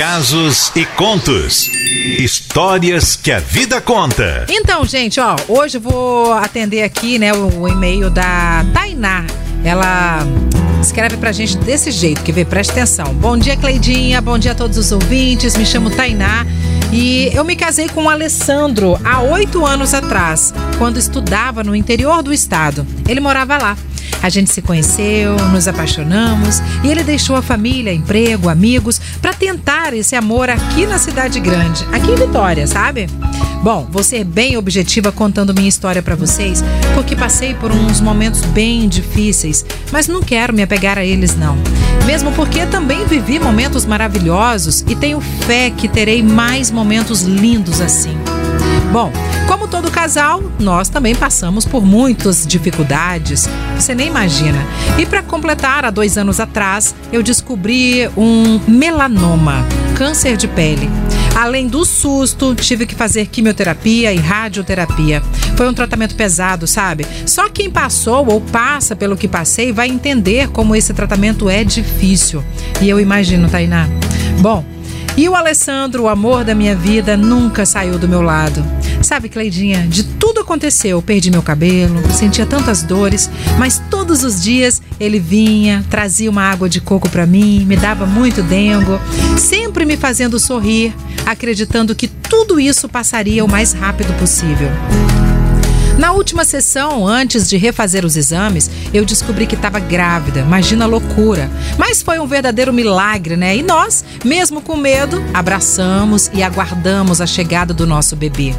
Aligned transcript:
casos 0.00 0.72
e 0.74 0.86
contos. 0.86 1.68
Histórias 2.18 3.16
que 3.16 3.30
a 3.30 3.38
vida 3.38 3.82
conta. 3.82 4.46
Então, 4.48 4.82
gente, 4.86 5.20
ó, 5.20 5.36
hoje 5.46 5.76
vou 5.76 6.32
atender 6.32 6.82
aqui, 6.84 7.18
né, 7.18 7.34
o, 7.34 7.60
o 7.60 7.68
e-mail 7.68 8.08
da 8.08 8.64
Tainá. 8.72 9.26
Ela 9.62 10.20
escreve 10.80 11.18
pra 11.18 11.32
gente 11.32 11.54
desse 11.58 11.90
jeito, 11.90 12.22
que 12.22 12.32
vê, 12.32 12.46
preste 12.46 12.70
atenção. 12.70 13.12
Bom 13.12 13.36
dia, 13.36 13.58
Cleidinha, 13.58 14.22
bom 14.22 14.38
dia 14.38 14.52
a 14.52 14.54
todos 14.54 14.78
os 14.78 14.90
ouvintes, 14.90 15.54
me 15.54 15.66
chamo 15.66 15.90
Tainá. 15.90 16.46
E 16.92 17.30
eu 17.32 17.44
me 17.44 17.54
casei 17.54 17.88
com 17.88 18.04
o 18.04 18.10
Alessandro 18.10 18.98
há 19.04 19.20
oito 19.20 19.64
anos 19.64 19.94
atrás, 19.94 20.52
quando 20.76 20.98
estudava 20.98 21.62
no 21.62 21.76
interior 21.76 22.22
do 22.22 22.32
estado. 22.32 22.86
Ele 23.08 23.20
morava 23.20 23.56
lá. 23.58 23.76
A 24.22 24.28
gente 24.28 24.52
se 24.52 24.60
conheceu, 24.60 25.36
nos 25.50 25.66
apaixonamos 25.66 26.60
e 26.84 26.88
ele 26.88 27.02
deixou 27.02 27.36
a 27.36 27.42
família, 27.42 27.92
emprego, 27.92 28.48
amigos 28.48 29.00
para 29.22 29.32
tentar 29.32 29.94
esse 29.94 30.14
amor 30.14 30.50
aqui 30.50 30.86
na 30.86 30.98
cidade 30.98 31.40
grande, 31.40 31.86
aqui 31.92 32.10
em 32.10 32.16
Vitória, 32.16 32.66
sabe? 32.66 33.06
Bom, 33.62 33.86
vou 33.90 34.02
ser 34.02 34.24
bem 34.24 34.56
objetiva 34.56 35.12
contando 35.12 35.52
minha 35.52 35.68
história 35.68 36.02
para 36.02 36.16
vocês, 36.16 36.64
porque 36.94 37.14
passei 37.14 37.52
por 37.52 37.70
uns 37.70 38.00
momentos 38.00 38.40
bem 38.40 38.88
difíceis, 38.88 39.66
mas 39.92 40.08
não 40.08 40.22
quero 40.22 40.54
me 40.54 40.62
apegar 40.62 40.96
a 40.96 41.04
eles 41.04 41.36
não. 41.36 41.58
Mesmo 42.06 42.32
porque 42.32 42.64
também 42.64 43.04
vivi 43.04 43.38
momentos 43.38 43.84
maravilhosos 43.84 44.80
e 44.88 44.96
tenho 44.96 45.20
fé 45.20 45.68
que 45.68 45.88
terei 45.88 46.22
mais 46.22 46.70
momentos 46.70 47.20
lindos 47.20 47.82
assim. 47.82 48.16
Bom, 48.92 49.12
como 49.46 49.68
todo 49.68 49.90
casal, 49.90 50.42
nós 50.58 50.88
também 50.88 51.14
passamos 51.14 51.66
por 51.66 51.84
muitas 51.84 52.46
dificuldades, 52.46 53.46
você 53.76 53.94
nem 53.94 54.08
imagina. 54.08 54.58
E 54.98 55.04
para 55.04 55.22
completar, 55.22 55.84
há 55.84 55.90
dois 55.90 56.16
anos 56.16 56.40
atrás, 56.40 56.94
eu 57.12 57.22
descobri 57.22 58.08
um 58.16 58.58
melanoma, 58.66 59.66
câncer 60.00 60.34
de 60.34 60.48
pele. 60.48 60.88
Além 61.36 61.68
do 61.68 61.84
susto, 61.84 62.54
tive 62.54 62.86
que 62.86 62.94
fazer 62.94 63.26
quimioterapia 63.26 64.14
e 64.14 64.16
radioterapia. 64.16 65.22
Foi 65.58 65.68
um 65.68 65.74
tratamento 65.74 66.14
pesado, 66.14 66.66
sabe? 66.66 67.06
Só 67.26 67.50
quem 67.50 67.70
passou 67.70 68.26
ou 68.26 68.40
passa 68.40 68.96
pelo 68.96 69.14
que 69.14 69.28
passei 69.28 69.72
vai 69.72 69.90
entender 69.90 70.48
como 70.48 70.74
esse 70.74 70.94
tratamento 70.94 71.50
é 71.50 71.62
difícil. 71.64 72.42
E 72.80 72.88
eu 72.88 72.98
imagino, 72.98 73.46
Tainá. 73.50 73.90
Bom, 74.40 74.64
e 75.18 75.28
o 75.28 75.34
Alessandro, 75.34 76.04
o 76.04 76.08
amor 76.08 76.44
da 76.44 76.54
minha 76.54 76.74
vida, 76.74 77.14
nunca 77.14 77.66
saiu 77.66 77.98
do 77.98 78.08
meu 78.08 78.22
lado. 78.22 78.64
Sabe, 79.02 79.28
Cleidinha, 79.28 79.86
de 79.86 80.02
tudo 80.02 80.40
aconteceu. 80.40 81.02
Perdi 81.02 81.30
meu 81.30 81.42
cabelo, 81.42 82.00
sentia 82.10 82.46
tantas 82.46 82.82
dores, 82.82 83.30
mas 83.58 83.82
todos 83.90 84.24
os 84.24 84.42
dias 84.42 84.80
ele 85.00 85.18
vinha, 85.18 85.82
trazia 85.88 86.30
uma 86.30 86.42
água 86.42 86.68
de 86.68 86.80
coco 86.80 87.08
para 87.08 87.26
mim, 87.26 87.64
me 87.64 87.74
dava 87.74 88.04
muito 88.04 88.42
dengo, 88.42 89.00
sempre 89.38 89.86
me 89.86 89.96
fazendo 89.96 90.38
sorrir, 90.38 90.94
acreditando 91.24 91.94
que 91.94 92.06
tudo 92.06 92.60
isso 92.60 92.86
passaria 92.86 93.42
o 93.42 93.48
mais 93.48 93.72
rápido 93.72 94.12
possível. 94.18 94.68
Na 95.98 96.12
última 96.12 96.46
sessão, 96.46 97.06
antes 97.06 97.48
de 97.48 97.58
refazer 97.58 98.06
os 98.06 98.16
exames, 98.16 98.70
eu 98.92 99.04
descobri 99.04 99.46
que 99.46 99.54
estava 99.54 99.78
grávida. 99.78 100.40
Imagina 100.40 100.86
a 100.86 100.88
loucura. 100.88 101.50
Mas 101.76 102.00
foi 102.00 102.18
um 102.18 102.26
verdadeiro 102.26 102.72
milagre, 102.72 103.36
né? 103.36 103.54
E 103.54 103.62
nós, 103.62 104.02
mesmo 104.24 104.62
com 104.62 104.76
medo, 104.76 105.22
abraçamos 105.34 106.30
e 106.32 106.42
aguardamos 106.42 107.20
a 107.20 107.26
chegada 107.26 107.74
do 107.74 107.86
nosso 107.86 108.16
bebê. 108.16 108.54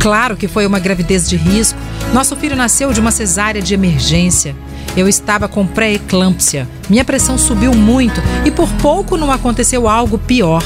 Claro 0.00 0.36
que 0.36 0.48
foi 0.48 0.66
uma 0.66 0.80
gravidez 0.80 1.28
de 1.28 1.36
risco. 1.36 1.78
Nosso 2.12 2.34
filho 2.34 2.56
nasceu 2.56 2.92
de 2.92 2.98
uma 2.98 3.12
cesárea 3.12 3.62
de 3.62 3.74
emergência. 3.74 4.56
Eu 4.96 5.08
estava 5.08 5.48
com 5.48 5.66
pré-eclâmpsia. 5.66 6.68
Minha 6.88 7.04
pressão 7.04 7.38
subiu 7.38 7.72
muito 7.74 8.20
e 8.44 8.50
por 8.50 8.70
pouco 8.74 9.16
não 9.16 9.32
aconteceu 9.32 9.88
algo 9.88 10.18
pior. 10.18 10.62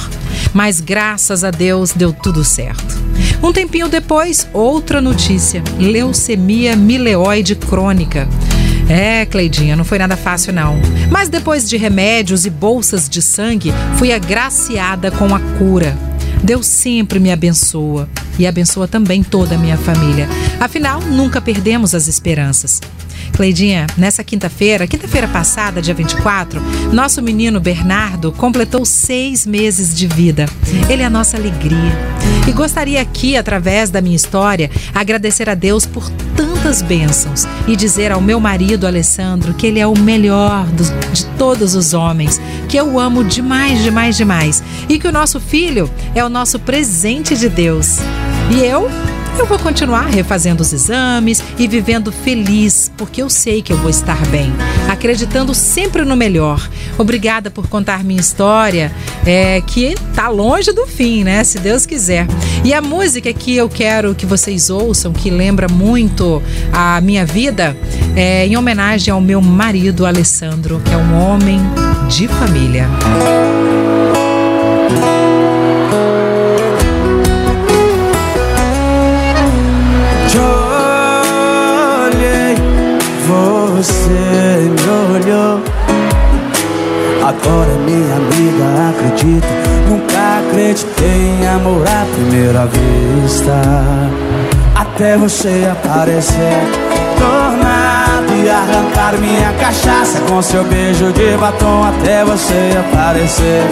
Mas 0.52 0.80
graças 0.80 1.44
a 1.44 1.50
Deus 1.50 1.92
deu 1.92 2.12
tudo 2.12 2.44
certo. 2.44 2.96
Um 3.42 3.52
tempinho 3.52 3.88
depois, 3.88 4.48
outra 4.52 5.00
notícia: 5.00 5.62
leucemia 5.78 6.74
mileoide 6.74 7.54
crônica. 7.54 8.28
É, 8.88 9.26
Cleidinha, 9.26 9.76
não 9.76 9.84
foi 9.84 9.98
nada 9.98 10.16
fácil 10.16 10.52
não. 10.52 10.80
Mas 11.10 11.28
depois 11.28 11.68
de 11.68 11.76
remédios 11.76 12.46
e 12.46 12.50
bolsas 12.50 13.08
de 13.08 13.20
sangue, 13.20 13.72
fui 13.98 14.12
agraciada 14.12 15.10
com 15.10 15.34
a 15.34 15.40
cura. 15.58 15.96
Deus 16.42 16.66
sempre 16.66 17.18
me 17.18 17.32
abençoa 17.32 18.08
e 18.38 18.46
abençoa 18.46 18.86
também 18.86 19.22
toda 19.22 19.54
a 19.54 19.58
minha 19.58 19.76
família. 19.76 20.28
Afinal, 20.60 21.00
nunca 21.00 21.40
perdemos 21.40 21.94
as 21.94 22.06
esperanças. 22.06 22.80
Cleidinha, 23.36 23.86
nessa 23.98 24.24
quinta-feira, 24.24 24.86
quinta-feira 24.86 25.28
passada, 25.28 25.82
dia 25.82 25.92
24, 25.92 26.58
nosso 26.90 27.20
menino 27.20 27.60
Bernardo 27.60 28.32
completou 28.32 28.86
seis 28.86 29.46
meses 29.46 29.94
de 29.94 30.06
vida. 30.06 30.46
Ele 30.88 31.02
é 31.02 31.04
a 31.04 31.10
nossa 31.10 31.36
alegria. 31.36 31.92
E 32.48 32.52
gostaria 32.52 32.98
aqui, 32.98 33.36
através 33.36 33.90
da 33.90 34.00
minha 34.00 34.16
história, 34.16 34.70
agradecer 34.94 35.50
a 35.50 35.54
Deus 35.54 35.84
por 35.84 36.08
tantas 36.34 36.80
bênçãos 36.80 37.46
e 37.68 37.76
dizer 37.76 38.10
ao 38.10 38.22
meu 38.22 38.40
marido 38.40 38.86
Alessandro 38.86 39.52
que 39.52 39.66
ele 39.66 39.80
é 39.80 39.86
o 39.86 39.98
melhor 39.98 40.66
de 41.12 41.26
todos 41.36 41.74
os 41.74 41.92
homens, 41.92 42.40
que 42.70 42.78
eu 42.78 42.98
amo 42.98 43.22
demais, 43.22 43.82
demais, 43.82 44.16
demais 44.16 44.62
e 44.88 44.98
que 44.98 45.06
o 45.06 45.12
nosso 45.12 45.38
filho 45.40 45.90
é 46.14 46.24
o 46.24 46.30
nosso 46.30 46.58
presente 46.58 47.36
de 47.36 47.50
Deus. 47.50 47.98
E 48.50 48.60
eu 48.60 48.88
eu 49.38 49.46
vou 49.46 49.58
continuar 49.58 50.06
refazendo 50.06 50.62
os 50.62 50.72
exames 50.72 51.42
e 51.58 51.68
vivendo 51.68 52.10
feliz, 52.10 52.90
porque 52.96 53.20
eu 53.22 53.28
sei 53.28 53.60
que 53.60 53.72
eu 53.72 53.76
vou 53.76 53.90
estar 53.90 54.24
bem, 54.26 54.52
acreditando 54.88 55.54
sempre 55.54 56.04
no 56.04 56.16
melhor. 56.16 56.68
Obrigada 56.98 57.50
por 57.50 57.68
contar 57.68 58.02
minha 58.02 58.20
história, 58.20 58.90
é, 59.26 59.60
que 59.60 59.94
tá 60.14 60.28
longe 60.28 60.72
do 60.72 60.86
fim, 60.86 61.22
né? 61.22 61.44
Se 61.44 61.58
Deus 61.58 61.84
quiser. 61.84 62.26
E 62.64 62.72
a 62.72 62.80
música 62.80 63.32
que 63.32 63.54
eu 63.54 63.68
quero 63.68 64.14
que 64.14 64.24
vocês 64.24 64.70
ouçam, 64.70 65.12
que 65.12 65.30
lembra 65.30 65.68
muito 65.68 66.42
a 66.72 67.00
minha 67.00 67.26
vida, 67.26 67.76
é 68.16 68.46
em 68.46 68.56
homenagem 68.56 69.12
ao 69.12 69.20
meu 69.20 69.40
marido 69.40 70.06
Alessandro, 70.06 70.80
que 70.84 70.92
é 70.92 70.96
um 70.96 71.14
homem 71.14 71.60
de 72.08 72.26
família. 72.26 72.88
Você 83.26 84.70
me 84.70 85.16
olhou. 85.16 85.60
Agora, 87.22 87.72
minha 87.84 88.16
amiga, 88.16 88.90
acredita. 88.90 89.48
Nunca 89.88 90.38
acreditei 90.38 91.38
em 91.40 91.46
amor 91.48 91.84
à 91.86 92.06
primeira 92.14 92.66
vista. 92.66 93.60
Até 94.74 95.16
você 95.16 95.68
aparecer, 95.70 96.62
tornado 97.18 98.32
e 98.44 98.48
arrancar 98.48 99.18
minha 99.18 99.52
cachaça 99.54 100.20
com 100.28 100.40
seu 100.40 100.62
beijo 100.64 101.12
de 101.12 101.36
batom. 101.36 101.84
Até 101.84 102.24
você 102.24 102.72
aparecer, 102.78 103.62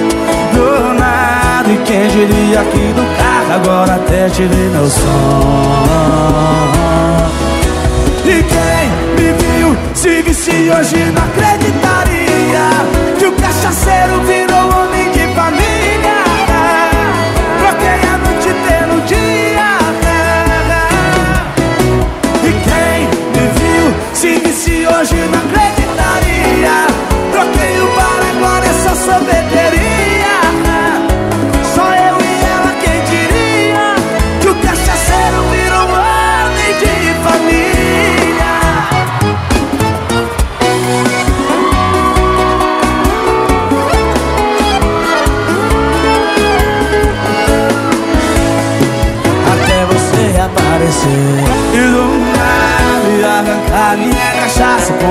do 0.53 0.94
nada. 0.98 1.71
E 1.71 1.76
quem 1.84 2.09
diria 2.09 2.65
que 2.65 2.92
do 2.92 3.16
carro 3.16 3.53
agora 3.54 3.94
até 3.94 4.28
tirei 4.28 4.69
meu 4.69 4.88
som. 4.91 5.94
E 8.26 8.42
quem 8.42 8.84
se 9.94 10.22
visse 10.22 10.50
hoje 10.70 10.96
não 11.12 11.22
acreditaria 11.22 11.84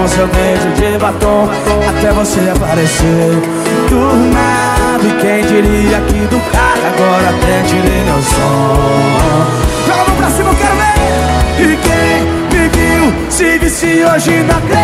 Com 0.04 0.08
seu 0.10 0.28
beijo 0.28 0.68
de 0.76 0.98
batom 0.98 1.48
Até 1.88 2.12
você 2.12 2.42
aparecer. 2.54 3.40
Do 3.88 4.14
nada 4.34 5.02
E 5.02 5.14
quem 5.22 5.46
diria 5.46 6.02
que 6.02 6.28
do 6.28 6.40
carro 6.52 6.88
Agora 6.94 7.30
até 7.30 7.62
tirei 7.64 8.04
meu 8.04 8.22
som? 8.22 9.48
Joga 9.88 10.12
pra 10.18 10.30
cima, 10.30 10.50
eu 10.50 10.56
quero 10.56 10.76
ver. 10.76 10.92
E 11.62 11.78
quem 11.78 12.60
me 12.60 12.68
viu 12.68 13.14
Se 13.30 13.58
visse 13.60 14.04
hoje 14.04 14.44
não 14.44 14.58
acreditaria 14.58 14.82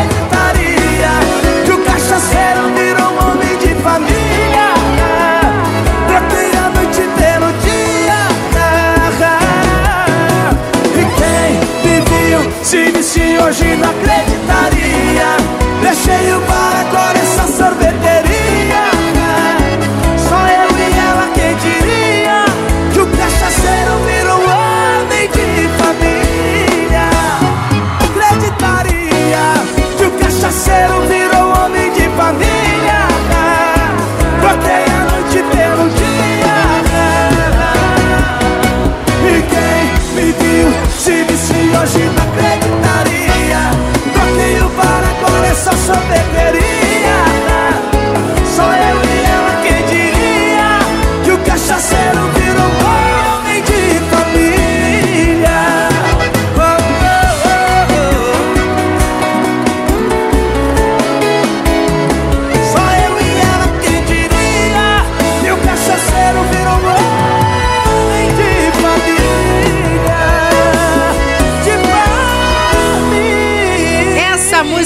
longe 41.79 42.18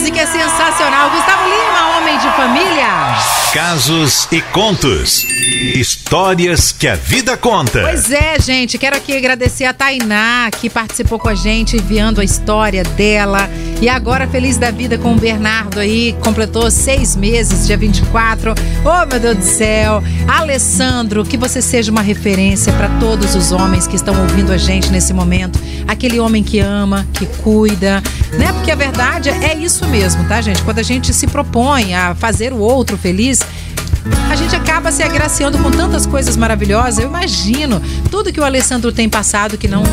música 0.03 0.19
é 0.19 0.25
sensacional. 0.25 1.09
Gustavo 1.11 1.43
Lima, 1.45 1.97
homem 1.97 2.17
de 2.17 2.29
família. 2.31 3.15
Casos 3.53 4.27
e 4.33 4.41
contos. 4.41 5.23
Histórias 5.75 6.73
que 6.73 6.89
a 6.89 6.95
vida 6.95 7.37
conta. 7.37 7.83
Pois 7.83 8.11
é, 8.11 8.37
gente. 8.37 8.77
Quero 8.77 8.97
aqui 8.97 9.15
agradecer 9.15 9.63
a 9.63 9.71
Tainá, 9.71 10.49
que 10.51 10.69
participou 10.69 11.17
com 11.17 11.29
a 11.29 11.35
gente, 11.35 11.77
enviando 11.77 12.19
a 12.19 12.23
história 12.25 12.83
dela. 12.83 13.49
E 13.83 13.89
agora, 13.89 14.25
feliz 14.25 14.55
da 14.55 14.71
vida 14.71 14.97
com 14.97 15.11
o 15.11 15.19
Bernardo 15.19 15.77
aí, 15.77 16.15
completou 16.23 16.71
seis 16.71 17.17
meses, 17.17 17.67
dia 17.67 17.75
24. 17.75 18.55
Oh, 18.85 19.05
meu 19.05 19.19
Deus 19.19 19.35
do 19.35 19.43
céu. 19.43 20.01
Alessandro, 20.25 21.25
que 21.25 21.35
você 21.35 21.61
seja 21.61 21.91
uma 21.91 22.01
referência 22.01 22.71
para 22.71 22.87
todos 22.97 23.35
os 23.35 23.51
homens 23.51 23.85
que 23.85 23.97
estão 23.97 24.17
ouvindo 24.21 24.53
a 24.53 24.57
gente 24.57 24.89
nesse 24.89 25.11
momento. 25.11 25.59
Aquele 25.85 26.17
homem 26.17 26.41
que 26.41 26.61
ama, 26.61 27.05
que 27.11 27.25
cuida, 27.25 28.01
né? 28.39 28.53
Porque 28.53 28.71
a 28.71 28.75
verdade 28.75 29.27
é 29.27 29.53
isso 29.53 29.85
mesmo, 29.89 30.25
tá, 30.29 30.39
gente? 30.39 30.61
Quando 30.61 30.79
a 30.79 30.83
gente 30.83 31.13
se 31.13 31.27
propõe 31.27 31.93
a 31.93 32.15
fazer 32.15 32.53
o 32.53 32.59
outro 32.59 32.97
feliz, 32.97 33.41
a 34.31 34.35
gente 34.37 34.55
acaba 34.55 34.93
se 34.93 35.03
agraciando 35.03 35.57
com 35.57 35.69
tantas 35.69 36.05
coisas 36.05 36.37
maravilhosas. 36.37 36.99
Eu 36.99 37.09
imagino 37.09 37.81
tudo 38.09 38.31
que 38.31 38.39
o 38.39 38.45
Alessandro 38.45 38.93
tem 38.93 39.09
passado 39.09 39.57
que 39.57 39.67
não 39.67 39.83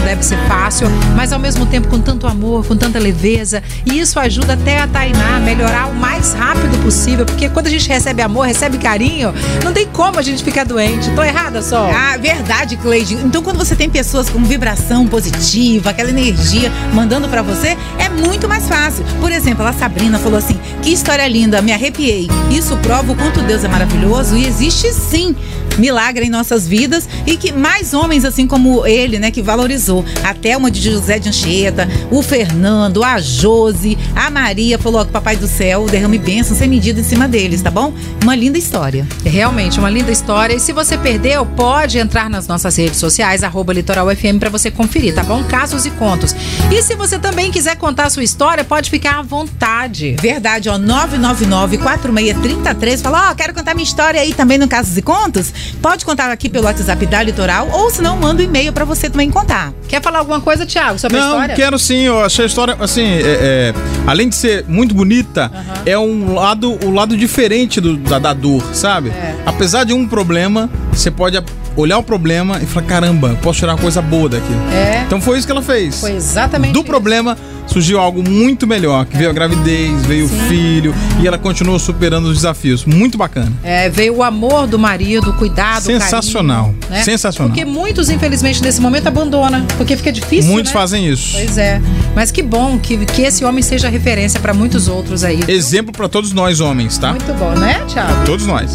deve 0.00 0.22
ser 0.22 0.38
fácil, 0.48 0.88
mas 1.14 1.32
ao 1.32 1.38
mesmo 1.38 1.66
tempo 1.66 1.88
com 1.88 2.00
tanto 2.00 2.26
amor, 2.26 2.66
com 2.66 2.76
tanta 2.76 2.98
leveza. 2.98 3.62
E 3.86 3.98
isso 3.98 4.18
ajuda 4.18 4.54
até 4.54 4.80
a 4.80 4.86
Tainá 4.86 5.36
a 5.36 5.40
melhorar 5.40 5.88
o 5.88 5.94
mais 5.94 6.32
rápido 6.32 6.82
possível, 6.82 7.24
porque 7.24 7.48
quando 7.48 7.66
a 7.66 7.70
gente 7.70 7.88
recebe 7.88 8.22
amor, 8.22 8.46
recebe 8.46 8.78
carinho, 8.78 9.32
não 9.64 9.72
tem 9.72 9.86
como 9.86 10.18
a 10.18 10.22
gente 10.22 10.42
ficar 10.42 10.64
doente. 10.64 11.10
Tô 11.10 11.22
errada, 11.22 11.62
só? 11.62 11.90
Ah, 11.94 12.16
verdade, 12.16 12.76
Cleide. 12.76 13.14
Então 13.14 13.42
quando 13.42 13.58
você 13.58 13.76
tem 13.76 13.88
pessoas 13.88 14.28
com 14.28 14.42
vibração 14.44 15.06
positiva, 15.06 15.90
aquela 15.90 16.10
energia 16.10 16.70
mandando 16.92 17.28
para 17.28 17.42
você, 17.42 17.76
é 17.98 18.08
muito 18.08 18.48
mais 18.48 18.68
fácil. 18.68 19.04
Por 19.20 19.30
exemplo, 19.32 19.64
a 19.64 19.72
Sabrina 19.72 20.18
falou 20.18 20.38
assim: 20.38 20.58
"Que 20.82 20.92
história 20.92 21.26
linda, 21.28 21.62
me 21.62 21.72
arrepiei". 21.72 22.28
Isso 22.50 22.76
prova 22.78 23.12
o 23.12 23.16
quanto 23.16 23.40
Deus 23.42 23.64
é 23.64 23.68
maravilhoso 23.68 24.36
e 24.36 24.46
existe 24.46 24.92
sim 24.92 25.34
milagre 25.78 26.26
em 26.26 26.30
nossas 26.30 26.66
vidas 26.66 27.08
e 27.26 27.36
que 27.36 27.52
mais 27.52 27.94
homens 27.94 28.24
assim 28.24 28.46
como 28.46 28.86
ele, 28.86 29.18
né, 29.18 29.30
que 29.30 29.42
valorizou. 29.42 30.04
Até 30.22 30.56
uma 30.56 30.70
de 30.70 30.80
José 30.80 31.18
de 31.18 31.28
Anchieta, 31.28 31.88
o 32.10 32.22
Fernando, 32.22 33.04
a 33.04 33.20
Josi, 33.20 33.96
a 34.14 34.30
Maria 34.30 34.78
falou 34.78 35.04
que 35.04 35.12
papai 35.12 35.36
do 35.36 35.46
céu 35.46 35.86
derrame 35.86 36.18
bênção 36.18 36.56
sem 36.56 36.68
medida 36.68 37.00
em 37.00 37.04
cima 37.04 37.28
deles, 37.28 37.62
tá 37.62 37.70
bom? 37.70 37.92
Uma 38.22 38.34
linda 38.34 38.58
história. 38.58 39.06
Realmente 39.24 39.78
uma 39.78 39.90
linda 39.90 40.10
história. 40.10 40.54
E 40.54 40.60
se 40.60 40.72
você 40.72 40.96
perdeu, 40.96 41.44
pode 41.44 41.98
entrar 41.98 42.30
nas 42.30 42.46
nossas 42.46 42.76
redes 42.76 42.98
sociais, 42.98 43.42
arroba 43.42 43.72
Litoral 43.72 44.14
FM, 44.14 44.38
para 44.38 44.50
você 44.50 44.70
conferir, 44.70 45.14
tá 45.14 45.22
bom? 45.22 45.42
Casos 45.44 45.86
e 45.86 45.90
contos. 45.90 46.34
E 46.70 46.82
se 46.82 46.94
você 46.94 47.18
também 47.18 47.50
quiser 47.50 47.76
contar 47.76 48.06
a 48.06 48.10
sua 48.10 48.22
história, 48.22 48.64
pode 48.64 48.90
ficar 48.90 49.18
à 49.18 49.22
vontade. 49.22 50.16
Verdade, 50.20 50.68
ó, 50.68 50.78
999-4633. 50.78 53.00
Fala, 53.00 53.30
ó, 53.30 53.34
quero 53.34 53.54
contar 53.54 53.74
minha 53.74 53.84
história 53.84 54.20
aí 54.20 54.32
também 54.32 54.58
no 54.58 54.68
Casos 54.68 54.96
e 54.96 55.02
Contos. 55.02 55.52
Pode 55.82 56.04
contar 56.04 56.30
aqui 56.30 56.48
pelo 56.48 56.64
WhatsApp 56.66 57.06
da 57.06 57.22
Litoral 57.22 57.68
ou 57.72 57.90
se 57.90 58.02
não, 58.02 58.16
manda 58.16 58.42
um 58.42 58.44
e-mail 58.44 58.72
para 58.72 58.84
você 58.84 59.08
também 59.08 59.30
contar. 59.30 59.72
Quer 59.88 60.02
falar 60.02 60.18
alguma 60.20 60.40
coisa, 60.40 60.66
Thiago, 60.66 60.98
sobre 60.98 61.16
Não, 61.18 61.26
a 61.26 61.30
história? 61.30 61.54
quero 61.54 61.78
sim. 61.78 62.02
Eu 62.02 62.22
achei 62.24 62.44
a 62.44 62.46
história, 62.46 62.76
assim, 62.80 63.04
é- 63.04 63.22
é, 63.24 63.74
além 64.06 64.28
de 64.28 64.34
ser 64.36 64.64
muito 64.68 64.94
bonita, 64.94 65.50
é 65.86 65.98
um 65.98 66.34
lado, 66.34 66.78
o 66.84 66.90
lado 66.90 67.16
diferente 67.16 67.80
do- 67.80 67.96
da, 67.96 68.18
da 68.18 68.32
dor, 68.32 68.62
sabe? 68.74 69.08
É. 69.10 69.34
Apesar 69.46 69.84
de 69.84 69.92
um 69.92 70.06
problema, 70.06 70.68
você 71.02 71.10
pode 71.10 71.40
olhar 71.76 71.98
o 71.98 72.02
problema 72.02 72.60
e 72.62 72.66
falar: 72.66 72.86
caramba, 72.86 73.38
posso 73.42 73.60
tirar 73.60 73.72
uma 73.74 73.78
coisa 73.80 74.02
boa 74.02 74.28
daqui. 74.28 74.52
É. 74.72 75.02
Então 75.06 75.20
foi 75.20 75.38
isso 75.38 75.46
que 75.46 75.52
ela 75.52 75.62
fez. 75.62 76.00
Foi 76.00 76.12
exatamente 76.12 76.72
Do 76.72 76.80
isso. 76.80 76.86
problema 76.86 77.36
surgiu 77.70 78.00
algo 78.00 78.28
muito 78.28 78.66
melhor, 78.66 79.06
que 79.06 79.16
veio 79.16 79.30
a 79.30 79.32
gravidez, 79.32 80.02
veio 80.04 80.26
o 80.26 80.28
filho 80.28 80.92
e 81.22 81.26
ela 81.26 81.38
continuou 81.38 81.78
superando 81.78 82.26
os 82.26 82.34
desafios. 82.34 82.84
Muito 82.84 83.16
bacana. 83.16 83.52
É, 83.62 83.88
veio 83.88 84.16
o 84.16 84.22
amor 84.22 84.66
do 84.66 84.78
marido, 84.78 85.30
o 85.30 85.34
cuidado, 85.34 85.82
Sensacional. 85.84 86.64
carinho, 86.64 86.78
né? 86.90 87.02
Sensacional. 87.04 87.50
Porque 87.50 87.64
muitos, 87.64 88.10
infelizmente, 88.10 88.60
nesse 88.62 88.80
momento 88.80 89.06
abandonam, 89.06 89.64
porque 89.76 89.96
fica 89.96 90.10
difícil, 90.10 90.50
Muitos 90.50 90.72
né? 90.72 90.80
fazem 90.80 91.06
isso. 91.08 91.32
Pois 91.36 91.56
é. 91.56 91.80
Mas 92.14 92.30
que 92.32 92.42
bom 92.42 92.76
que, 92.78 93.06
que 93.06 93.22
esse 93.22 93.44
homem 93.44 93.62
seja 93.62 93.88
referência 93.88 94.40
para 94.40 94.52
muitos 94.52 94.88
outros 94.88 95.22
aí. 95.22 95.36
viu? 95.36 95.54
Exemplo 95.54 95.92
pra 95.92 96.08
todos 96.08 96.32
nós 96.32 96.60
homens, 96.60 96.98
tá? 96.98 97.10
Muito 97.10 97.32
bom, 97.34 97.50
né, 97.52 97.80
Thiago? 97.88 98.24
Todos 98.26 98.46
nós. 98.46 98.68